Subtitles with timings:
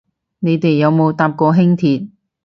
[0.39, 2.09] 你哋有冇搭過輕鐵